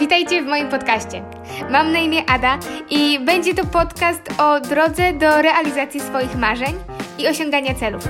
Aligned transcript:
Witajcie 0.00 0.42
w 0.42 0.46
moim 0.46 0.68
podcaście. 0.68 1.22
Mam 1.70 1.92
na 1.92 1.98
imię 1.98 2.22
Ada 2.30 2.58
i 2.90 3.18
będzie 3.18 3.54
to 3.54 3.66
podcast 3.66 4.20
o 4.38 4.60
drodze 4.60 5.12
do 5.12 5.42
realizacji 5.42 6.00
swoich 6.00 6.36
marzeń 6.36 6.74
i 7.18 7.28
osiągania 7.28 7.74
celów. 7.74 8.08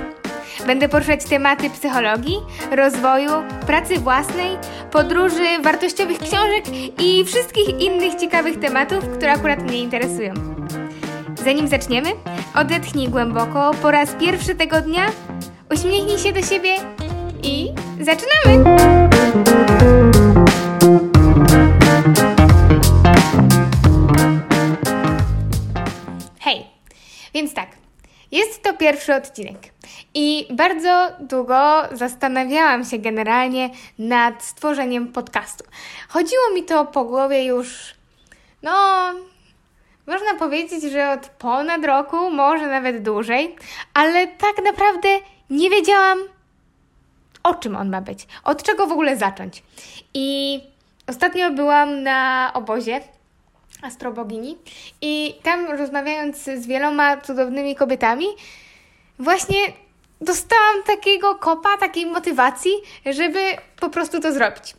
Będę 0.67 0.89
poruszać 0.89 1.25
tematy 1.25 1.71
psychologii, 1.71 2.37
rozwoju, 2.71 3.31
pracy 3.67 3.99
własnej, 3.99 4.57
podróży, 4.91 5.63
wartościowych 5.63 6.19
książek 6.19 6.65
i 6.99 7.25
wszystkich 7.25 7.81
innych 7.81 8.15
ciekawych 8.15 8.61
tematów, 8.61 9.09
które 9.09 9.33
akurat 9.33 9.63
mnie 9.63 9.79
interesują. 9.79 10.35
Zanim 11.45 11.69
zaczniemy, 11.69 12.09
odetchnij 12.55 13.09
głęboko 13.09 13.71
po 13.83 13.91
raz 13.91 14.15
pierwszy 14.15 14.55
tego 14.55 14.81
dnia, 14.81 15.07
uśmiechnij 15.73 16.19
się 16.19 16.33
do 16.33 16.43
siebie 16.43 16.75
i 17.43 17.73
zaczynamy! 18.01 19.70
Pierwszy 28.81 29.15
odcinek 29.15 29.59
i 30.15 30.47
bardzo 30.51 31.09
długo 31.21 31.83
zastanawiałam 31.93 32.85
się 32.85 32.99
generalnie 32.99 33.71
nad 33.99 34.45
stworzeniem 34.45 35.13
podcastu. 35.13 35.65
Chodziło 36.09 36.43
mi 36.55 36.65
to 36.65 36.85
po 36.85 37.05
głowie 37.05 37.45
już, 37.45 37.95
no, 38.63 38.73
można 40.07 40.35
powiedzieć, 40.39 40.83
że 40.93 41.11
od 41.11 41.27
ponad 41.29 41.85
roku, 41.85 42.31
może 42.31 42.67
nawet 42.67 43.03
dłużej, 43.03 43.57
ale 43.95 44.27
tak 44.27 44.65
naprawdę 44.65 45.09
nie 45.51 45.71
wiedziałam, 45.71 46.19
o 47.43 47.55
czym 47.55 47.77
on 47.77 47.91
ma 47.91 48.01
być, 48.01 48.27
od 48.45 48.63
czego 48.63 48.87
w 48.87 48.93
ogóle 48.93 49.17
zacząć. 49.17 49.63
I 50.15 50.61
ostatnio 51.07 51.51
byłam 51.51 52.03
na 52.03 52.51
obozie 52.55 53.01
astrobogini 53.83 54.57
i 55.01 55.35
tam 55.43 55.67
rozmawiając 55.67 56.37
z 56.37 56.67
wieloma 56.67 57.17
cudownymi 57.17 57.77
kobietami, 57.77 58.27
właśnie 59.21 59.59
dostałam 60.21 60.83
takiego 60.87 61.35
kopa, 61.35 61.77
takiej 61.77 62.07
motywacji, 62.07 62.73
żeby 63.07 63.39
po 63.81 63.89
prostu 63.91 64.21
to 64.21 64.33
zrobić. 64.33 64.75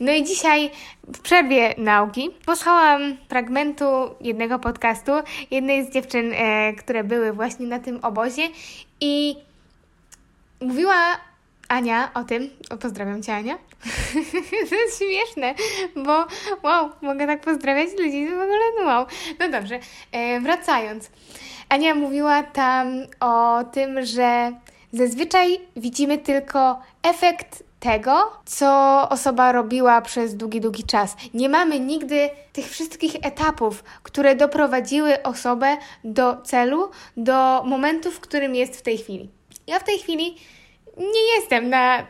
No 0.00 0.12
i 0.12 0.24
dzisiaj 0.24 0.70
w 1.02 1.20
przerwie 1.20 1.74
nauki 1.78 2.30
posłuchałam 2.46 3.16
fragmentu 3.28 3.84
jednego 4.20 4.58
podcastu 4.58 5.12
jednej 5.50 5.86
z 5.86 5.90
dziewczyn, 5.90 6.32
e, 6.32 6.72
które 6.72 7.04
były 7.04 7.32
właśnie 7.32 7.66
na 7.66 7.78
tym 7.78 7.98
obozie 8.02 8.42
i 9.00 9.36
mówiła 10.60 10.94
Ania 11.72 12.10
o 12.14 12.24
tym, 12.24 12.50
o, 12.70 12.76
pozdrawiam 12.76 13.22
Cię 13.22 13.34
Ania, 13.34 13.58
to 14.70 14.74
jest 14.74 14.98
śmieszne, 14.98 15.54
bo 15.96 16.26
wow, 16.62 16.90
mogę 17.02 17.26
tak 17.26 17.40
pozdrawiać 17.40 17.88
ludzi, 17.98 18.26
to 18.30 18.36
w 18.36 18.40
ogóle 18.40 18.58
no 18.80 18.86
wow. 18.86 19.06
No 19.38 19.48
dobrze, 19.48 19.78
e, 20.12 20.40
wracając. 20.40 21.10
Ania 21.68 21.94
mówiła 21.94 22.42
tam 22.42 22.86
o 23.20 23.64
tym, 23.72 24.04
że 24.04 24.52
zazwyczaj 24.92 25.60
widzimy 25.76 26.18
tylko 26.18 26.80
efekt 27.02 27.64
tego, 27.80 28.32
co 28.44 29.06
osoba 29.10 29.52
robiła 29.52 30.00
przez 30.00 30.36
długi, 30.36 30.60
długi 30.60 30.84
czas. 30.84 31.16
Nie 31.34 31.48
mamy 31.48 31.80
nigdy 31.80 32.30
tych 32.52 32.70
wszystkich 32.70 33.14
etapów, 33.22 33.84
które 34.02 34.36
doprowadziły 34.36 35.22
osobę 35.22 35.76
do 36.04 36.36
celu, 36.36 36.90
do 37.16 37.62
momentu, 37.64 38.10
w 38.10 38.20
którym 38.20 38.54
jest 38.54 38.76
w 38.76 38.82
tej 38.82 38.98
chwili. 38.98 39.28
Ja 39.66 39.78
w 39.78 39.84
tej 39.84 39.98
chwili 39.98 40.36
nie 40.96 41.34
jestem 41.36 41.70
na 41.70 42.06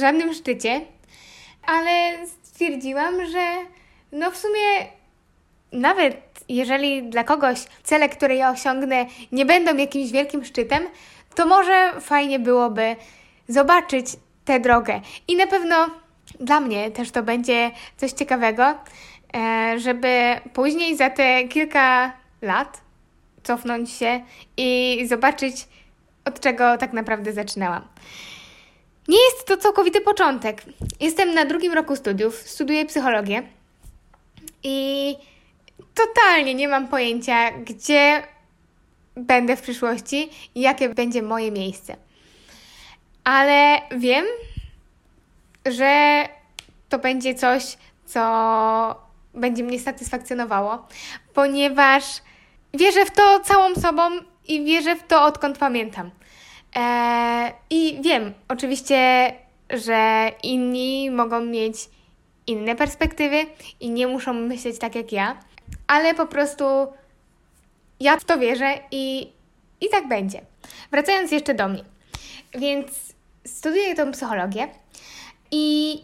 żadnym 0.00 0.34
szczycie, 0.34 0.80
ale 1.62 2.26
stwierdziłam, 2.26 3.26
że 3.26 3.56
no 4.12 4.30
w 4.30 4.36
sumie 4.36 4.86
nawet 5.72 6.28
jeżeli 6.48 7.02
dla 7.02 7.24
kogoś 7.24 7.58
cele, 7.82 8.08
które 8.08 8.36
ja 8.36 8.50
osiągnę, 8.50 9.06
nie 9.32 9.46
będą 9.46 9.76
jakimś 9.76 10.12
wielkim 10.12 10.44
szczytem, 10.44 10.82
to 11.34 11.46
może 11.46 12.00
fajnie 12.00 12.38
byłoby 12.38 12.96
zobaczyć 13.48 14.06
tę 14.44 14.60
drogę. 14.60 15.00
I 15.28 15.36
na 15.36 15.46
pewno 15.46 15.90
dla 16.40 16.60
mnie 16.60 16.90
też 16.90 17.10
to 17.10 17.22
będzie 17.22 17.70
coś 17.96 18.12
ciekawego, 18.12 18.74
e, 19.36 19.74
żeby 19.78 20.40
później 20.52 20.96
za 20.96 21.10
te 21.10 21.44
kilka 21.48 22.12
lat 22.42 22.80
cofnąć 23.42 23.90
się 23.90 24.20
i 24.56 25.00
zobaczyć, 25.08 25.68
od 26.28 26.40
czego 26.40 26.78
tak 26.78 26.92
naprawdę 26.92 27.32
zaczynałam. 27.32 27.88
Nie 29.08 29.18
jest 29.24 29.46
to 29.46 29.56
całkowity 29.56 30.00
początek. 30.00 30.62
Jestem 31.00 31.34
na 31.34 31.44
drugim 31.44 31.72
roku 31.72 31.96
studiów, 31.96 32.34
studiuję 32.34 32.86
psychologię 32.86 33.42
i 34.62 35.16
totalnie 35.94 36.54
nie 36.54 36.68
mam 36.68 36.88
pojęcia, 36.88 37.50
gdzie 37.50 38.22
będę 39.16 39.56
w 39.56 39.62
przyszłości 39.62 40.30
i 40.54 40.60
jakie 40.60 40.88
będzie 40.88 41.22
moje 41.22 41.50
miejsce. 41.50 41.96
Ale 43.24 43.80
wiem, 43.96 44.24
że 45.66 46.24
to 46.88 46.98
będzie 46.98 47.34
coś, 47.34 47.76
co 48.06 49.08
będzie 49.34 49.64
mnie 49.64 49.80
satysfakcjonowało, 49.80 50.86
ponieważ 51.34 52.04
wierzę 52.74 53.06
w 53.06 53.10
to 53.10 53.40
całą 53.40 53.74
sobą 53.74 54.02
i 54.48 54.64
wierzę 54.64 54.96
w 54.96 55.06
to 55.06 55.22
odkąd 55.24 55.58
pamiętam. 55.58 56.10
Eee, 56.74 57.52
I 57.70 57.98
wiem 58.02 58.32
oczywiście, 58.48 59.32
że 59.70 60.30
inni 60.42 61.10
mogą 61.10 61.40
mieć 61.40 61.76
inne 62.46 62.76
perspektywy 62.76 63.46
i 63.80 63.90
nie 63.90 64.06
muszą 64.06 64.32
myśleć 64.32 64.78
tak 64.78 64.94
jak 64.94 65.12
ja, 65.12 65.40
ale 65.86 66.14
po 66.14 66.26
prostu 66.26 66.64
ja 68.00 68.16
w 68.16 68.24
to 68.24 68.38
wierzę 68.38 68.78
i, 68.90 69.32
i 69.80 69.88
tak 69.88 70.08
będzie. 70.08 70.40
Wracając 70.90 71.30
jeszcze 71.32 71.54
do 71.54 71.68
mnie. 71.68 71.84
Więc 72.54 73.14
studiuję 73.46 73.94
tą 73.94 74.12
psychologię 74.12 74.68
i 75.50 75.98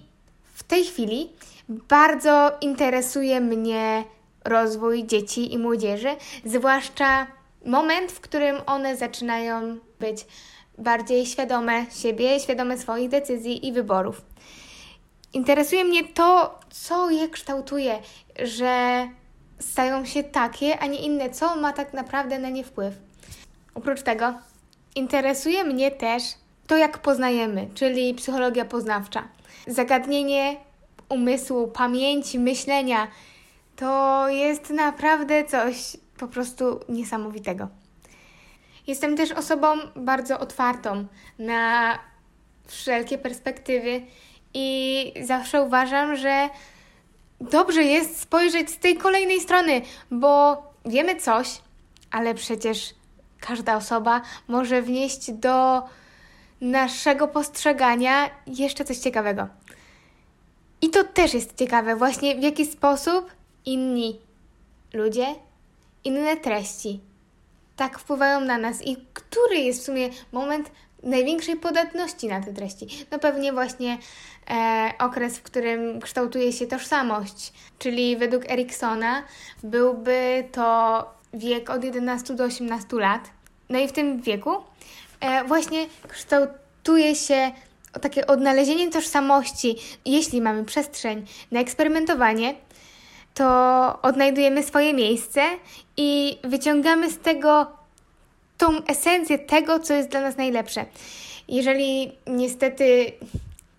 w 0.54 0.62
tej 0.62 0.84
chwili 0.84 1.28
bardzo 1.68 2.52
interesuje 2.60 3.40
mnie 3.40 4.04
rozwój 4.44 5.06
dzieci 5.06 5.54
i 5.54 5.58
młodzieży, 5.58 6.08
zwłaszcza 6.44 7.26
moment, 7.64 8.12
w 8.12 8.20
którym 8.20 8.56
one 8.66 8.96
zaczynają 8.96 9.78
być 10.00 10.26
bardziej 10.78 11.26
świadome 11.26 11.86
siebie, 11.90 12.40
świadome 12.40 12.78
swoich 12.78 13.08
decyzji 13.08 13.66
i 13.66 13.72
wyborów. 13.72 14.22
Interesuje 15.32 15.84
mnie 15.84 16.04
to, 16.04 16.58
co 16.70 17.10
je 17.10 17.28
kształtuje, 17.28 17.98
że 18.42 19.08
stają 19.58 20.04
się 20.04 20.24
takie, 20.24 20.78
a 20.78 20.86
nie 20.86 20.98
inne, 20.98 21.30
co 21.30 21.56
ma 21.56 21.72
tak 21.72 21.92
naprawdę 21.92 22.38
na 22.38 22.48
nie 22.48 22.64
wpływ. 22.64 22.94
Oprócz 23.74 24.02
tego, 24.02 24.34
interesuje 24.94 25.64
mnie 25.64 25.90
też 25.90 26.22
to, 26.66 26.76
jak 26.76 26.98
poznajemy, 26.98 27.68
czyli 27.74 28.14
psychologia 28.14 28.64
poznawcza. 28.64 29.28
Zagadnienie 29.66 30.56
umysłu, 31.08 31.68
pamięci, 31.68 32.38
myślenia 32.38 33.08
to 33.76 34.28
jest 34.28 34.70
naprawdę 34.70 35.44
coś 35.44 35.96
po 36.26 36.32
prostu 36.32 36.80
niesamowitego. 36.88 37.68
Jestem 38.86 39.16
też 39.16 39.32
osobą 39.32 39.66
bardzo 39.96 40.40
otwartą 40.40 41.06
na 41.38 41.98
wszelkie 42.66 43.18
perspektywy 43.18 44.02
i 44.54 45.12
zawsze 45.22 45.62
uważam, 45.62 46.16
że 46.16 46.48
dobrze 47.40 47.82
jest 47.82 48.20
spojrzeć 48.20 48.70
z 48.70 48.78
tej 48.78 48.96
kolejnej 48.96 49.40
strony, 49.40 49.82
bo 50.10 50.62
wiemy 50.86 51.16
coś, 51.16 51.60
ale 52.10 52.34
przecież 52.34 52.94
każda 53.40 53.76
osoba 53.76 54.22
może 54.48 54.82
wnieść 54.82 55.32
do 55.32 55.82
naszego 56.60 57.28
postrzegania 57.28 58.30
jeszcze 58.46 58.84
coś 58.84 58.98
ciekawego. 58.98 59.48
I 60.82 60.90
to 60.90 61.04
też 61.04 61.34
jest 61.34 61.58
ciekawe, 61.58 61.96
właśnie 61.96 62.36
w 62.36 62.42
jaki 62.42 62.66
sposób 62.66 63.30
inni 63.64 64.20
ludzie, 64.92 65.26
inne 66.04 66.36
treści 66.36 67.00
tak 67.76 67.98
wpływają 67.98 68.40
na 68.40 68.58
nas 68.58 68.86
i 68.86 68.96
który 69.14 69.56
jest 69.56 69.80
w 69.80 69.84
sumie 69.84 70.08
moment 70.32 70.70
największej 71.02 71.56
podatności 71.56 72.28
na 72.28 72.40
te 72.40 72.52
treści? 72.52 72.86
No 73.10 73.18
pewnie 73.18 73.52
właśnie 73.52 73.98
e, 74.50 74.92
okres, 74.98 75.38
w 75.38 75.42
którym 75.42 76.00
kształtuje 76.00 76.52
się 76.52 76.66
tożsamość, 76.66 77.52
czyli 77.78 78.16
według 78.16 78.50
Eriksona 78.50 79.22
byłby 79.62 80.48
to 80.52 81.04
wiek 81.34 81.70
od 81.70 81.84
11 81.84 82.34
do 82.34 82.44
18 82.44 82.96
lat. 82.96 83.30
No 83.68 83.78
i 83.78 83.88
w 83.88 83.92
tym 83.92 84.22
wieku 84.22 84.50
e, 85.20 85.44
właśnie 85.44 85.86
kształtuje 86.08 87.14
się 87.14 87.52
takie 88.00 88.26
odnalezienie 88.26 88.90
tożsamości, 88.90 89.76
jeśli 90.04 90.42
mamy 90.42 90.64
przestrzeń 90.64 91.26
na 91.50 91.60
eksperymentowanie, 91.60 92.54
to 93.34 93.98
odnajdujemy 94.02 94.62
swoje 94.62 94.94
miejsce 94.94 95.42
i 95.96 96.38
wyciągamy 96.44 97.10
z 97.10 97.18
tego 97.18 97.66
tą 98.58 98.84
esencję 98.86 99.38
tego, 99.38 99.80
co 99.80 99.94
jest 99.94 100.08
dla 100.08 100.20
nas 100.20 100.36
najlepsze. 100.36 100.86
Jeżeli 101.48 102.12
niestety 102.26 103.12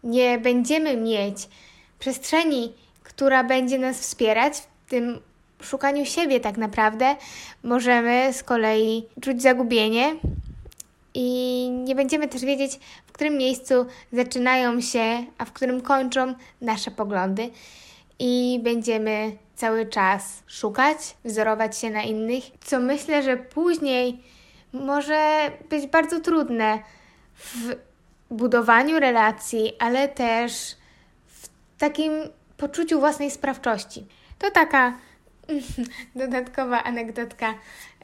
nie 0.03 0.37
będziemy 0.37 0.97
mieć 0.97 1.37
przestrzeni, 1.99 2.73
która 3.03 3.43
będzie 3.43 3.79
nas 3.79 3.99
wspierać 3.99 4.53
w 4.57 4.89
tym 4.89 5.19
szukaniu 5.61 6.05
siebie 6.05 6.39
tak 6.39 6.57
naprawdę, 6.57 7.15
możemy 7.63 8.33
z 8.33 8.43
kolei 8.43 9.03
czuć 9.21 9.41
zagubienie 9.41 10.15
i 11.13 11.69
nie 11.69 11.95
będziemy 11.95 12.27
też 12.27 12.41
wiedzieć, 12.41 12.79
w 13.07 13.11
którym 13.11 13.37
miejscu 13.37 13.85
zaczynają 14.13 14.81
się, 14.81 15.25
a 15.37 15.45
w 15.45 15.51
którym 15.51 15.81
kończą 15.81 16.33
nasze 16.61 16.91
poglądy. 16.91 17.49
I 18.19 18.59
będziemy 18.63 19.37
cały 19.55 19.85
czas 19.85 20.43
szukać, 20.47 20.97
wzorować 21.25 21.77
się 21.77 21.89
na 21.89 22.03
innych, 22.03 22.43
co 22.63 22.79
myślę, 22.79 23.23
że 23.23 23.37
później 23.37 24.23
może 24.73 25.51
być 25.69 25.87
bardzo 25.87 26.19
trudne 26.19 26.79
w 27.35 27.75
budowaniu 28.31 28.99
relacji, 28.99 29.73
ale 29.79 30.07
też 30.07 30.75
w 31.27 31.47
takim 31.77 32.11
poczuciu 32.57 32.99
własnej 32.99 33.31
sprawczości. 33.31 34.07
To 34.39 34.51
taka 34.51 34.93
dodatkowa 36.15 36.83
anegdotka 36.83 37.53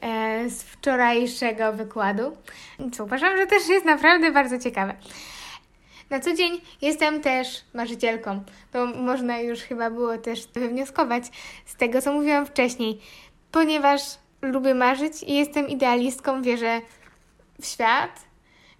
e, 0.00 0.50
z 0.50 0.62
wczorajszego 0.62 1.72
wykładu, 1.72 2.36
co 2.92 3.04
uważam, 3.04 3.36
że 3.36 3.46
też 3.46 3.68
jest 3.68 3.86
naprawdę 3.86 4.32
bardzo 4.32 4.58
ciekawe. 4.58 4.94
Na 6.12 6.20
co 6.20 6.34
dzień 6.34 6.60
jestem 6.82 7.20
też 7.20 7.64
marzycielką. 7.74 8.42
To 8.72 8.86
można 8.86 9.40
już 9.40 9.60
chyba 9.60 9.90
było 9.90 10.18
też 10.18 10.46
wywnioskować 10.54 11.24
z 11.66 11.76
tego, 11.76 12.02
co 12.02 12.12
mówiłam 12.12 12.46
wcześniej, 12.46 13.00
ponieważ 13.52 14.00
lubię 14.42 14.74
marzyć 14.74 15.22
i 15.22 15.34
jestem 15.34 15.68
idealistką, 15.68 16.42
wierzę 16.42 16.80
w 17.60 17.66
świat 17.66 18.20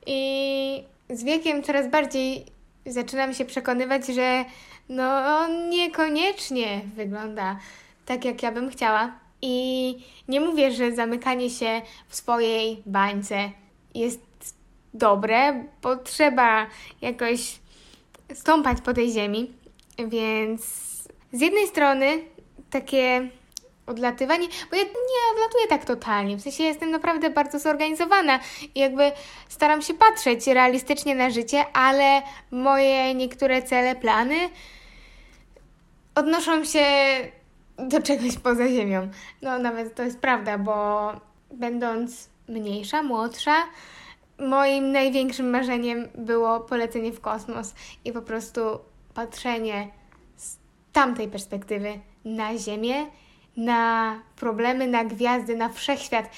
i 0.06 0.84
z 1.10 1.24
wiekiem 1.24 1.62
coraz 1.62 1.88
bardziej 1.90 2.44
zaczynam 2.86 3.34
się 3.34 3.44
przekonywać, 3.44 4.06
że 4.06 4.44
no 4.88 5.38
on 5.38 5.68
niekoniecznie 5.68 6.80
wygląda 6.96 7.58
tak, 8.06 8.24
jak 8.24 8.42
ja 8.42 8.52
bym 8.52 8.70
chciała. 8.70 9.12
I 9.42 9.94
nie 10.28 10.40
mówię, 10.40 10.72
że 10.72 10.92
zamykanie 10.92 11.50
się 11.50 11.82
w 12.08 12.16
swojej 12.16 12.82
bańce 12.86 13.50
jest 13.94 14.31
dobre, 14.94 15.64
bo 15.82 15.96
trzeba 15.96 16.66
jakoś 17.00 17.58
stąpać 18.34 18.80
po 18.80 18.94
tej 18.94 19.12
ziemi. 19.12 19.52
Więc 20.08 20.62
z 21.32 21.40
jednej 21.40 21.66
strony 21.66 22.18
takie 22.70 23.28
odlatywanie, 23.86 24.48
bo 24.70 24.76
ja 24.76 24.82
nie 24.82 25.34
odlatuję 25.34 25.66
tak 25.68 25.84
totalnie, 25.84 26.36
w 26.36 26.40
sensie 26.40 26.62
jestem 26.62 26.90
naprawdę 26.90 27.30
bardzo 27.30 27.58
zorganizowana 27.58 28.40
i 28.74 28.80
jakby 28.80 29.12
staram 29.48 29.82
się 29.82 29.94
patrzeć 29.94 30.46
realistycznie 30.46 31.14
na 31.14 31.30
życie, 31.30 31.64
ale 31.72 32.22
moje 32.50 33.14
niektóre 33.14 33.62
cele, 33.62 33.96
plany 33.96 34.36
odnoszą 36.14 36.64
się 36.64 36.84
do 37.78 38.02
czegoś 38.02 38.38
poza 38.38 38.68
ziemią. 38.68 39.08
No 39.42 39.58
nawet 39.58 39.94
to 39.94 40.02
jest 40.02 40.18
prawda, 40.18 40.58
bo 40.58 41.12
będąc 41.50 42.28
mniejsza, 42.48 43.02
młodsza, 43.02 43.54
moim 44.42 44.92
największym 44.92 45.50
marzeniem 45.50 46.08
było 46.14 46.60
polecenie 46.60 47.12
w 47.12 47.20
kosmos 47.20 47.74
i 48.04 48.12
po 48.12 48.22
prostu 48.22 48.60
patrzenie 49.14 49.88
z 50.36 50.56
tamtej 50.92 51.28
perspektywy 51.28 52.00
na 52.24 52.58
Ziemię, 52.58 53.06
na 53.56 54.20
problemy, 54.36 54.86
na 54.86 55.04
gwiazdy, 55.04 55.56
na 55.56 55.68
wszechświat. 55.68 56.30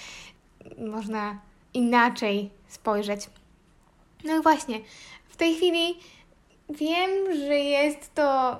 Można 0.78 1.38
inaczej 1.74 2.50
spojrzeć. 2.68 3.30
No 4.24 4.38
i 4.38 4.42
właśnie, 4.42 4.80
w 5.28 5.36
tej 5.36 5.54
chwili 5.54 5.98
wiem, 6.70 7.10
że 7.36 7.58
jest 7.58 8.14
to 8.14 8.58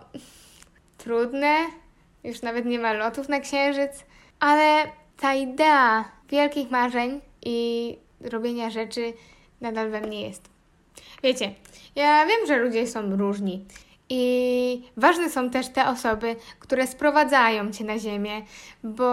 trudne, 0.99 1.56
już 2.25 2.43
nawet 2.43 2.67
nie 2.67 2.79
ma 2.79 2.93
lotów 2.93 3.29
na 3.29 3.41
księżyc, 3.41 4.05
ale 4.41 4.82
ta 5.20 5.35
idea 5.35 6.05
wielkich 6.29 6.70
marzeń 6.70 7.20
i 7.43 7.99
robienia 8.20 8.70
rzeczy 8.70 9.12
nadal 9.65 9.91
we 9.91 10.01
mnie 10.01 10.21
jest. 10.29 10.43
Wiecie, 11.23 11.55
ja 11.95 12.27
wiem, 12.27 12.47
że 12.47 12.57
ludzie 12.57 12.87
są 12.87 13.17
różni 13.17 13.65
i 14.09 14.83
ważne 14.97 15.31
są 15.31 15.51
też 15.51 15.69
te 15.69 15.87
osoby, 15.89 16.37
które 16.59 16.87
sprowadzają 16.87 17.73
cię 17.73 17.85
na 17.85 17.99
ziemię, 17.99 18.43
bo 18.85 19.05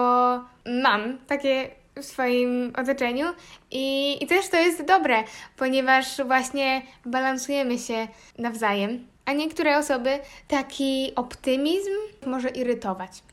mam 0.83 1.17
takie 1.27 1.69
w 1.95 2.05
swoim 2.05 2.73
otoczeniu 2.77 3.25
i, 3.71 4.17
i 4.23 4.27
też 4.27 4.49
to 4.49 4.57
jest 4.57 4.85
dobre, 4.85 5.23
ponieważ 5.57 6.17
właśnie 6.25 6.81
balansujemy 7.05 7.79
się 7.79 8.07
nawzajem. 8.37 9.07
A 9.25 9.33
niektóre 9.33 9.77
osoby 9.77 10.19
taki 10.47 11.11
optymizm 11.15 11.91
może 12.25 12.49
irytować. 12.49 13.23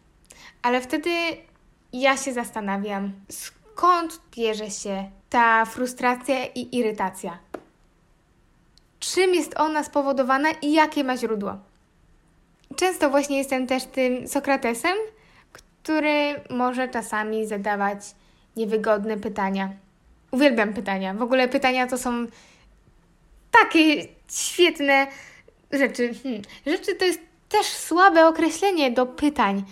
Ale 0.63 0.81
wtedy 0.81 1.11
ja 1.93 2.17
się 2.17 2.33
zastanawiam, 2.33 3.13
skąd 3.79 4.21
bierze 4.37 4.71
się 4.71 5.11
ta 5.31 5.65
frustracja 5.65 6.47
i 6.47 6.77
irytacja? 6.77 7.39
Czym 9.01 9.35
jest 9.35 9.59
ona 9.59 9.85
spowodowana 9.85 10.51
i 10.51 10.73
jakie 10.73 11.05
ma 11.05 11.17
źródło? 11.17 11.59
Często 12.77 13.11
właśnie 13.11 13.39
jestem 13.39 13.67
też 13.67 13.85
tym 13.85 14.29
Sokratesem, 14.29 14.97
który 15.53 16.41
może 16.51 16.89
czasami 16.89 17.47
zadawać 17.47 17.99
niewygodne 18.57 19.17
pytania. 19.17 19.71
Uwielbiam 20.31 20.75
pytania. 20.75 21.15
W 21.15 21.23
ogóle 21.23 21.49
pytania 21.49 21.87
to 21.87 21.99
są 21.99 22.27
takie 23.51 24.09
świetne 24.31 25.07
rzeczy. 25.73 26.15
Hmm. 26.23 26.43
Rzeczy 26.67 26.95
to 26.95 27.05
jest 27.05 27.21
też 27.49 27.67
słabe 27.67 28.29
określenie 28.29 28.91
do 28.91 29.07
pytań. 29.07 29.65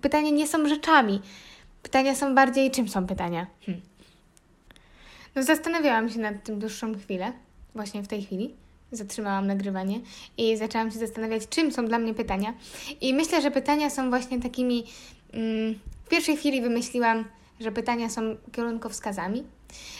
Pytania 0.00 0.30
nie 0.30 0.46
są 0.46 0.68
rzeczami. 0.68 1.22
Pytania 1.82 2.14
są 2.14 2.34
bardziej 2.34 2.70
czym 2.70 2.88
są 2.88 3.06
pytania. 3.06 3.46
Hmm. 3.66 3.82
No 5.34 5.42
zastanawiałam 5.42 6.10
się 6.10 6.18
nad 6.18 6.44
tym 6.44 6.58
dłuższą 6.58 6.98
chwilę, 6.98 7.32
właśnie 7.74 8.02
w 8.02 8.08
tej 8.08 8.22
chwili. 8.22 8.54
Zatrzymałam 8.92 9.46
nagrywanie 9.46 10.00
i 10.36 10.56
zaczęłam 10.56 10.90
się 10.90 10.98
zastanawiać, 10.98 11.48
czym 11.48 11.72
są 11.72 11.86
dla 11.86 11.98
mnie 11.98 12.14
pytania. 12.14 12.54
I 13.00 13.14
myślę, 13.14 13.42
że 13.42 13.50
pytania 13.50 13.90
są 13.90 14.10
właśnie 14.10 14.40
takimi. 14.40 14.84
Mm, 15.32 15.78
w 16.04 16.08
pierwszej 16.08 16.36
chwili 16.36 16.60
wymyśliłam, 16.60 17.24
że 17.60 17.72
pytania 17.72 18.08
są 18.08 18.36
kierunkowskazami. 18.52 19.44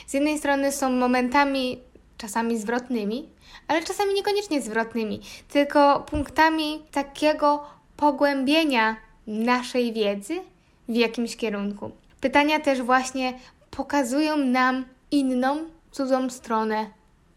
Z 0.07 0.15
jednej 0.15 0.39
strony 0.39 0.73
są 0.73 0.91
momentami 0.91 1.79
czasami 2.19 2.59
zwrotnymi, 2.59 3.29
ale 3.69 3.83
czasami 3.83 4.15
niekoniecznie 4.15 4.63
zwrotnymi, 4.63 5.21
tylko 5.49 6.01
punktami 6.01 6.83
takiego 6.91 7.65
pogłębienia 7.97 8.97
naszej 9.27 9.93
wiedzy 9.93 10.41
w 10.89 10.95
jakimś 10.95 11.37
kierunku. 11.37 11.91
Pytania 12.21 12.61
też 12.61 12.83
właśnie 12.83 13.39
pokazują 13.71 14.37
nam 14.37 14.85
inną, 15.11 15.57
cudzą 15.91 16.31
stronę 16.31 16.87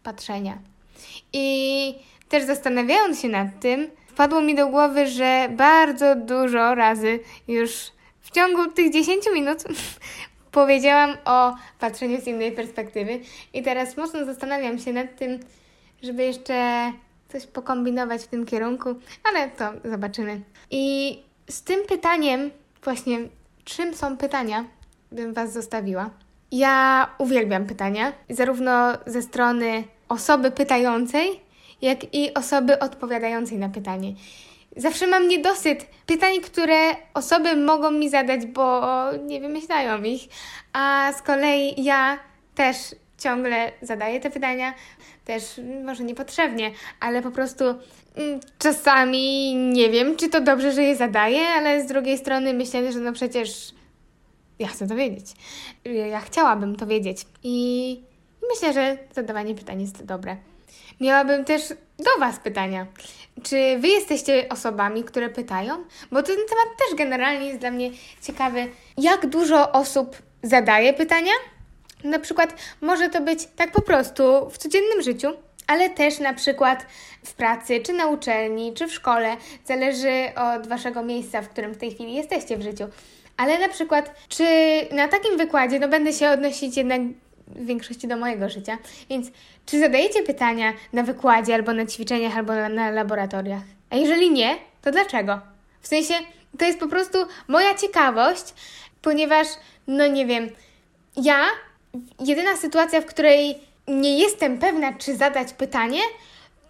patrzenia. 0.02 0.58
I 1.32 1.94
też 2.28 2.44
zastanawiając 2.44 3.20
się 3.20 3.28
nad 3.28 3.60
tym, 3.60 3.90
wpadło 4.08 4.40
mi 4.40 4.54
do 4.54 4.68
głowy, 4.68 5.06
że 5.06 5.48
bardzo 5.50 6.16
dużo 6.16 6.74
razy 6.74 7.20
już 7.48 7.70
w 8.20 8.30
ciągu 8.30 8.70
tych 8.70 8.92
10 8.92 9.24
minut 9.34 9.64
powiedziałam 10.52 11.16
o 11.24 11.54
patrzeniu 11.80 12.20
z 12.20 12.26
innej 12.26 12.52
perspektywy 12.52 13.20
i 13.54 13.62
teraz 13.62 13.96
mocno 13.96 14.24
zastanawiam 14.24 14.78
się 14.78 14.92
nad 14.92 15.16
tym, 15.16 15.40
żeby 16.02 16.22
jeszcze 16.24 16.92
coś 17.28 17.46
pokombinować 17.46 18.22
w 18.22 18.28
tym 18.28 18.46
kierunku, 18.46 18.94
ale 19.24 19.50
to 19.50 19.72
zobaczymy. 19.84 20.40
I 20.70 21.18
z 21.50 21.62
tym 21.62 21.80
pytaniem, 21.88 22.50
właśnie 22.84 23.18
czym 23.64 23.94
są 23.94 24.16
pytania, 24.16 24.64
bym 25.12 25.34
Was 25.34 25.52
zostawiła. 25.52 26.10
Ja 26.52 27.08
uwielbiam 27.18 27.66
pytania, 27.66 28.12
zarówno 28.30 28.92
ze 29.06 29.22
strony 29.22 29.84
osoby 30.08 30.50
pytającej, 30.50 31.40
jak 31.82 32.14
i 32.14 32.34
osoby 32.34 32.78
odpowiadającej 32.78 33.58
na 33.58 33.68
pytanie. 33.68 34.12
Zawsze 34.76 35.06
mam 35.06 35.28
niedosyt 35.28 35.86
pytań, 36.06 36.40
które 36.40 36.76
osoby 37.14 37.56
mogą 37.56 37.90
mi 37.90 38.10
zadać, 38.10 38.46
bo 38.46 38.82
nie 39.12 39.40
wymyślają 39.40 40.02
ich, 40.02 40.22
a 40.72 41.12
z 41.18 41.22
kolei 41.22 41.84
ja 41.84 42.18
też 42.54 42.76
ciągle 43.18 43.72
zadaję 43.82 44.20
te 44.20 44.30
pytania, 44.30 44.74
też 45.24 45.60
może 45.84 46.04
niepotrzebnie, 46.04 46.70
ale 47.00 47.22
po 47.22 47.30
prostu 47.30 47.64
mm, 47.64 48.40
czasami 48.58 49.54
nie 49.54 49.90
wiem, 49.90 50.16
czy 50.16 50.28
to 50.28 50.40
dobrze, 50.40 50.72
że 50.72 50.82
je 50.82 50.96
zadaję, 50.96 51.40
ale 51.48 51.82
z 51.82 51.86
drugiej 51.86 52.18
strony 52.18 52.54
myślę, 52.54 52.92
że 52.92 53.00
no 53.00 53.12
przecież 53.12 53.74
ja 54.58 54.68
chcę 54.68 54.88
to 54.88 54.94
wiedzieć. 54.94 55.26
Ja 56.10 56.20
chciałabym 56.20 56.76
to 56.76 56.86
wiedzieć 56.86 57.26
i 57.42 58.00
myślę, 58.54 58.72
że 58.72 58.98
zadawanie 59.14 59.54
pytań 59.54 59.80
jest 59.80 60.04
dobre. 60.04 60.36
Miałabym 61.00 61.44
też 61.44 61.68
do 61.98 62.20
Was 62.20 62.38
pytania. 62.38 62.86
Czy 63.42 63.78
Wy 63.78 63.88
jesteście 63.88 64.48
osobami, 64.48 65.04
które 65.04 65.28
pytają? 65.28 65.84
Bo 66.12 66.22
ten 66.22 66.36
temat 66.36 66.78
też 66.78 66.98
generalnie 66.98 67.46
jest 67.46 67.60
dla 67.60 67.70
mnie 67.70 67.90
ciekawy. 68.22 68.68
Jak 68.98 69.26
dużo 69.26 69.72
osób 69.72 70.16
zadaje 70.42 70.92
pytania? 70.92 71.32
Na 72.06 72.18
przykład 72.18 72.54
może 72.80 73.08
to 73.08 73.20
być 73.20 73.46
tak 73.56 73.72
po 73.72 73.82
prostu 73.82 74.50
w 74.50 74.58
codziennym 74.58 75.02
życiu, 75.02 75.28
ale 75.66 75.90
też 75.90 76.18
na 76.18 76.34
przykład 76.34 76.86
w 77.24 77.34
pracy, 77.34 77.80
czy 77.80 77.92
na 77.92 78.06
uczelni, 78.06 78.74
czy 78.74 78.86
w 78.86 78.92
szkole. 78.92 79.36
Zależy 79.64 80.32
od 80.56 80.66
Waszego 80.66 81.02
miejsca, 81.02 81.42
w 81.42 81.48
którym 81.48 81.74
w 81.74 81.78
tej 81.78 81.94
chwili 81.94 82.14
jesteście 82.14 82.56
w 82.56 82.62
życiu. 82.62 82.84
Ale 83.36 83.58
na 83.58 83.68
przykład, 83.68 84.14
czy 84.28 84.44
na 84.92 85.08
takim 85.08 85.38
wykładzie, 85.38 85.78
no 85.78 85.88
będę 85.88 86.12
się 86.12 86.28
odnosić 86.28 86.76
jednak 86.76 87.00
w 87.48 87.66
większości 87.66 88.08
do 88.08 88.16
mojego 88.16 88.48
życia, 88.48 88.78
więc 89.10 89.26
czy 89.66 89.80
zadajecie 89.80 90.22
pytania 90.22 90.72
na 90.92 91.02
wykładzie, 91.02 91.54
albo 91.54 91.72
na 91.72 91.86
ćwiczeniach, 91.86 92.36
albo 92.36 92.54
na, 92.54 92.68
na 92.68 92.90
laboratoriach? 92.90 93.62
A 93.90 93.96
jeżeli 93.96 94.30
nie, 94.30 94.56
to 94.82 94.90
dlaczego? 94.90 95.40
W 95.80 95.86
sensie, 95.88 96.14
to 96.58 96.64
jest 96.64 96.80
po 96.80 96.88
prostu 96.88 97.18
moja 97.48 97.74
ciekawość, 97.74 98.54
ponieważ, 99.02 99.46
no 99.86 100.06
nie 100.06 100.26
wiem, 100.26 100.50
ja, 101.16 101.44
jedyna 102.20 102.56
sytuacja, 102.56 103.00
w 103.00 103.06
której 103.06 103.58
nie 103.88 104.18
jestem 104.18 104.58
pewna, 104.58 104.92
czy 104.92 105.16
zadać 105.16 105.52
pytanie, 105.52 106.00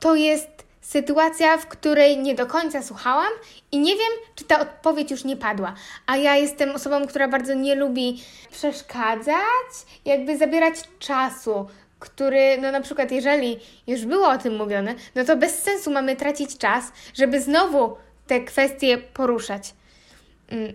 to 0.01 0.15
jest 0.15 0.49
sytuacja, 0.81 1.59
w 1.59 1.67
której 1.67 2.19
nie 2.19 2.35
do 2.35 2.47
końca 2.47 2.83
słuchałam 2.83 3.33
i 3.73 3.79
nie 3.79 3.93
wiem, 3.93 4.13
czy 4.35 4.45
ta 4.45 4.61
odpowiedź 4.61 5.11
już 5.11 5.25
nie 5.25 5.37
padła. 5.37 5.75
A 6.07 6.17
ja 6.17 6.37
jestem 6.37 6.71
osobą, 6.71 7.07
która 7.07 7.29
bardzo 7.29 7.55
nie 7.55 7.75
lubi 7.75 8.23
przeszkadzać, 8.51 9.73
jakby 10.05 10.39
zabierać 10.39 10.75
czasu, 10.99 11.67
który, 11.99 12.59
no 12.59 12.73
na 12.73 12.81
przykład, 12.81 13.13
jeżeli 13.13 13.59
już 13.87 14.05
było 14.05 14.29
o 14.29 14.39
tym 14.39 14.57
mówione, 14.57 14.95
no 15.15 15.25
to 15.25 15.37
bez 15.37 15.63
sensu 15.63 15.91
mamy 15.91 16.17
tracić 16.17 16.59
czas, 16.59 16.93
żeby 17.15 17.41
znowu 17.41 17.97
te 18.27 18.41
kwestie 18.41 18.99
poruszać. 18.99 19.75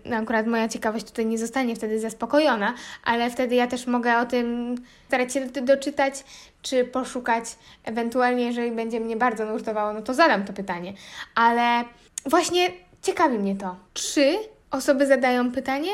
No 0.05 0.17
akurat 0.17 0.47
moja 0.47 0.67
ciekawość 0.67 1.05
tutaj 1.05 1.25
nie 1.25 1.37
zostanie 1.37 1.75
wtedy 1.75 1.99
zaspokojona, 1.99 2.73
ale 3.03 3.29
wtedy 3.29 3.55
ja 3.55 3.67
też 3.67 3.87
mogę 3.87 4.17
o 4.17 4.25
tym 4.25 4.75
starać 5.07 5.33
się 5.33 5.45
doczytać, 5.45 6.23
czy 6.61 6.85
poszukać, 6.85 7.45
ewentualnie 7.83 8.45
jeżeli 8.45 8.71
będzie 8.71 8.99
mnie 8.99 9.15
bardzo 9.15 9.45
nurtowało, 9.45 9.93
no 9.93 10.01
to 10.01 10.13
zadam 10.13 10.45
to 10.45 10.53
pytanie. 10.53 10.93
Ale 11.35 11.83
właśnie 12.25 12.71
ciekawi 13.01 13.39
mnie 13.39 13.55
to. 13.55 13.75
Czy 13.93 14.37
osoby 14.71 15.07
zadają 15.07 15.51
pytanie? 15.51 15.91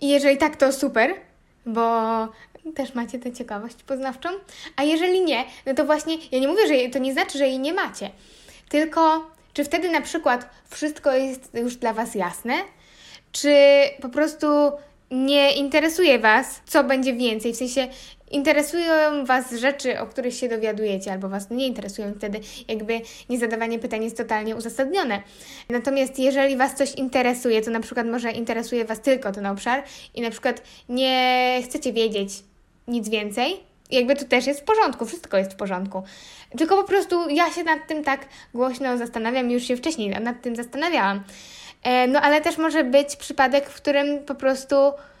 I 0.00 0.08
jeżeli 0.08 0.36
tak, 0.36 0.56
to 0.56 0.72
super, 0.72 1.14
bo 1.66 1.92
też 2.74 2.94
macie 2.94 3.18
tę 3.18 3.32
ciekawość 3.32 3.82
poznawczą. 3.82 4.28
A 4.76 4.82
jeżeli 4.82 5.20
nie, 5.20 5.44
no 5.66 5.74
to 5.74 5.84
właśnie 5.84 6.16
ja 6.32 6.38
nie 6.38 6.48
mówię, 6.48 6.66
że 6.66 6.90
to 6.92 6.98
nie 6.98 7.12
znaczy, 7.12 7.38
że 7.38 7.46
jej 7.46 7.58
nie 7.58 7.72
macie. 7.72 8.10
Tylko 8.68 9.30
czy 9.52 9.64
wtedy 9.64 9.90
na 9.90 10.00
przykład 10.00 10.48
wszystko 10.70 11.12
jest 11.12 11.54
już 11.54 11.76
dla 11.76 11.92
Was 11.92 12.14
jasne? 12.14 12.54
Czy 13.32 13.54
po 14.02 14.08
prostu 14.08 14.46
nie 15.10 15.52
interesuje 15.52 16.18
Was, 16.18 16.60
co 16.66 16.84
będzie 16.84 17.12
więcej? 17.12 17.52
W 17.52 17.56
sensie 17.56 17.88
interesują 18.30 19.24
Was 19.24 19.52
rzeczy, 19.52 20.00
o 20.00 20.06
których 20.06 20.34
się 20.34 20.48
dowiadujecie, 20.48 21.12
albo 21.12 21.28
Was 21.28 21.50
nie 21.50 21.66
interesują, 21.66 22.14
wtedy 22.14 22.40
jakby 22.68 23.00
niezadawanie 23.28 23.78
pytań 23.78 24.04
jest 24.04 24.16
totalnie 24.16 24.56
uzasadnione. 24.56 25.22
Natomiast 25.68 26.18
jeżeli 26.18 26.56
Was 26.56 26.74
coś 26.74 26.94
interesuje, 26.94 27.62
to 27.62 27.70
na 27.70 27.80
przykład 27.80 28.06
może 28.06 28.30
interesuje 28.30 28.84
Was 28.84 29.00
tylko 29.00 29.32
ten 29.32 29.46
obszar 29.46 29.82
i 30.14 30.20
na 30.20 30.30
przykład 30.30 30.62
nie 30.88 31.60
chcecie 31.64 31.92
wiedzieć 31.92 32.30
nic 32.88 33.08
więcej, 33.08 33.60
jakby 33.90 34.16
to 34.16 34.24
też 34.24 34.46
jest 34.46 34.60
w 34.60 34.64
porządku, 34.64 35.06
wszystko 35.06 35.36
jest 35.36 35.52
w 35.52 35.56
porządku. 35.56 36.02
Tylko 36.58 36.76
po 36.76 36.84
prostu 36.84 37.28
ja 37.28 37.52
się 37.52 37.64
nad 37.64 37.86
tym 37.88 38.04
tak 38.04 38.26
głośno 38.54 38.98
zastanawiam, 38.98 39.50
już 39.50 39.62
się 39.62 39.76
wcześniej 39.76 40.10
nad 40.10 40.42
tym 40.42 40.56
zastanawiałam. 40.56 41.22
E, 41.82 42.06
no 42.06 42.20
ale 42.20 42.40
też 42.40 42.58
może 42.58 42.84
być 42.84 43.16
przypadek, 43.16 43.70
w 43.70 43.74
którym 43.74 44.24
po 44.24 44.34
prostu 44.34 44.76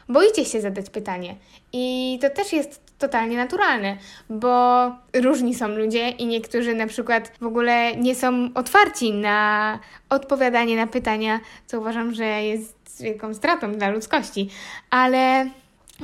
boicie 0.08 0.44
się 0.44 0.60
zadać 0.60 0.90
pytanie. 0.90 1.36
I 1.72 2.18
to 2.22 2.30
też 2.30 2.52
jest 2.52 2.80
totalnie 2.98 3.36
naturalne, 3.36 3.96
bo 4.30 4.84
różni 5.14 5.54
są 5.54 5.68
ludzie 5.68 6.08
i 6.08 6.26
niektórzy 6.26 6.74
na 6.74 6.86
przykład 6.86 7.32
w 7.40 7.46
ogóle 7.46 7.96
nie 7.96 8.14
są 8.14 8.48
otwarci 8.54 9.12
na 9.12 9.78
odpowiadanie 10.10 10.76
na 10.76 10.86
pytania, 10.86 11.40
co 11.66 11.80
uważam, 11.80 12.14
że 12.14 12.24
jest 12.24 13.02
wielką 13.02 13.34
stratą 13.34 13.72
dla 13.72 13.90
ludzkości. 13.90 14.50
Ale 14.90 15.50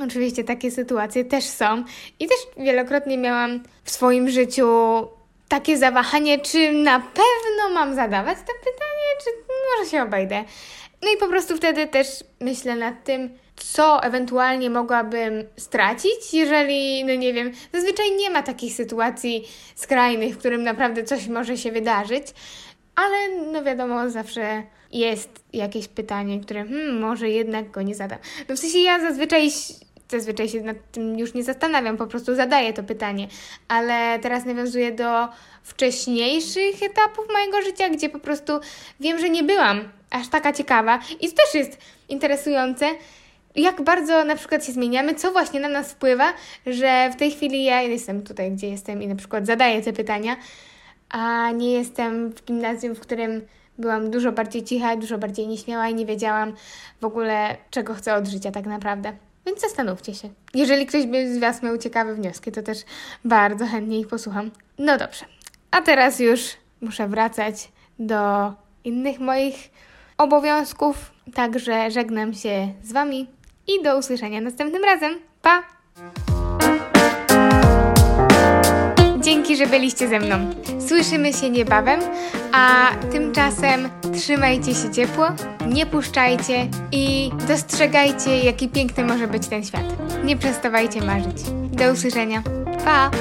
Oczywiście 0.03 0.43
takie 0.43 0.71
sytuacje 0.71 1.25
też 1.25 1.43
są 1.43 1.83
i 2.19 2.27
też 2.27 2.37
wielokrotnie 2.57 3.17
miałam 3.17 3.63
w 3.83 3.91
swoim 3.91 4.29
życiu 4.29 4.67
takie 5.47 5.77
zawahanie, 5.77 6.39
czy 6.39 6.71
na 6.71 6.99
pewno 6.99 7.73
mam 7.73 7.95
zadawać 7.95 8.37
to 8.37 8.53
pytanie, 8.59 8.94
czy 9.23 9.29
może 9.77 9.91
się 9.91 10.01
obejdę. 10.01 10.43
No 11.03 11.11
i 11.11 11.17
po 11.17 11.27
prostu 11.27 11.57
wtedy 11.57 11.87
też 11.87 12.07
myślę 12.39 12.75
nad 12.75 13.03
tym, 13.03 13.29
co 13.55 14.03
ewentualnie 14.03 14.69
mogłabym 14.69 15.43
stracić, 15.57 16.33
jeżeli, 16.33 17.05
no 17.05 17.15
nie 17.15 17.33
wiem, 17.33 17.51
zazwyczaj 17.73 18.11
nie 18.11 18.29
ma 18.29 18.43
takich 18.43 18.73
sytuacji 18.73 19.47
skrajnych, 19.75 20.35
w 20.35 20.37
którym 20.37 20.63
naprawdę 20.63 21.03
coś 21.03 21.27
może 21.27 21.57
się 21.57 21.71
wydarzyć, 21.71 22.27
ale 22.95 23.29
no 23.51 23.63
wiadomo, 23.63 24.09
zawsze 24.09 24.63
jest 24.91 25.29
jakieś 25.53 25.87
pytanie, 25.87 26.39
które 26.39 26.65
hmm, 26.65 26.99
może 26.99 27.29
jednak 27.29 27.71
go 27.71 27.81
nie 27.81 27.95
zadam. 27.95 28.19
No 28.49 28.55
w 28.55 28.59
sensie 28.59 28.79
ja 28.79 28.99
zazwyczaj 28.99 29.49
zazwyczaj 30.19 30.49
się 30.49 30.61
nad 30.61 30.77
tym 30.91 31.19
już 31.19 31.33
nie 31.33 31.43
zastanawiam, 31.43 31.97
po 31.97 32.07
prostu 32.07 32.35
zadaję 32.35 32.73
to 32.73 32.83
pytanie, 32.83 33.27
ale 33.67 34.19
teraz 34.19 34.45
nawiązuję 34.45 34.91
do 34.91 35.27
wcześniejszych 35.63 36.83
etapów 36.83 37.25
mojego 37.33 37.61
życia, 37.61 37.89
gdzie 37.89 38.09
po 38.09 38.19
prostu 38.19 38.59
wiem, 38.99 39.19
że 39.19 39.29
nie 39.29 39.43
byłam 39.43 39.79
aż 40.09 40.27
taka 40.27 40.53
ciekawa 40.53 40.99
i 41.21 41.29
to 41.29 41.35
też 41.35 41.53
jest 41.53 41.77
interesujące, 42.09 42.85
jak 43.55 43.81
bardzo 43.81 44.25
na 44.25 44.35
przykład 44.35 44.65
się 44.65 44.71
zmieniamy, 44.71 45.15
co 45.15 45.31
właśnie 45.31 45.59
na 45.59 45.69
nas 45.69 45.91
wpływa, 45.91 46.33
że 46.67 47.09
w 47.13 47.15
tej 47.15 47.31
chwili 47.31 47.63
ja 47.63 47.81
jestem 47.81 48.23
tutaj, 48.23 48.51
gdzie 48.51 48.69
jestem 48.69 49.01
i 49.03 49.07
na 49.07 49.15
przykład 49.15 49.45
zadaję 49.45 49.81
te 49.81 49.93
pytania, 49.93 50.35
a 51.09 51.51
nie 51.51 51.71
jestem 51.71 52.29
w 52.29 52.45
gimnazjum, 52.45 52.95
w 52.95 52.99
którym 52.99 53.41
byłam 53.77 54.11
dużo 54.11 54.31
bardziej 54.31 54.63
cicha, 54.63 54.95
dużo 54.95 55.17
bardziej 55.17 55.47
nieśmiała 55.47 55.87
i 55.87 55.95
nie 55.95 56.05
wiedziałam 56.05 56.53
w 57.01 57.05
ogóle, 57.05 57.57
czego 57.69 57.93
chcę 57.93 58.15
od 58.15 58.27
życia 58.27 58.51
tak 58.51 58.65
naprawdę. 58.65 59.13
Więc 59.45 59.61
zastanówcie 59.61 60.13
się. 60.13 60.29
Jeżeli 60.53 60.85
ktoś 60.85 61.05
by 61.05 61.35
z 61.35 61.37
Was 61.37 61.63
miał 61.63 61.77
ciekawe 61.77 62.15
wnioski, 62.15 62.51
to 62.51 62.63
też 62.63 62.77
bardzo 63.25 63.65
chętnie 63.65 63.99
ich 63.99 64.07
posłucham. 64.07 64.51
No 64.77 64.97
dobrze. 64.97 65.25
A 65.71 65.81
teraz 65.81 66.19
już 66.19 66.41
muszę 66.81 67.07
wracać 67.07 67.71
do 67.99 68.53
innych 68.83 69.19
moich 69.19 69.55
obowiązków. 70.17 71.11
Także 71.33 71.91
żegnam 71.91 72.33
się 72.33 72.73
z 72.83 72.91
Wami 72.91 73.27
i 73.67 73.83
do 73.83 73.97
usłyszenia 73.97 74.41
następnym 74.41 74.83
razem. 74.83 75.19
Pa! 75.41 75.63
Dzięki, 79.19 79.55
że 79.57 79.67
byliście 79.67 80.07
ze 80.07 80.19
mną. 80.19 80.35
Słyszymy 80.87 81.33
się 81.33 81.49
niebawem, 81.49 81.99
a 82.51 82.91
tymczasem 83.11 83.89
trzymajcie 84.13 84.75
się 84.75 84.91
ciepło, 84.91 85.27
nie 85.67 85.85
puszczajcie 85.85 86.67
i 86.91 87.31
dostrzegajcie, 87.47 88.39
jaki 88.39 88.69
piękny 88.69 89.05
może 89.05 89.27
być 89.27 89.47
ten 89.47 89.65
świat. 89.65 89.83
Nie 90.23 90.37
przestawajcie 90.37 91.01
marzyć. 91.01 91.43
Do 91.71 91.91
usłyszenia. 91.91 92.43
Pa! 92.85 93.11